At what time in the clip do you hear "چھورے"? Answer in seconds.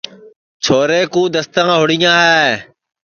0.63-1.01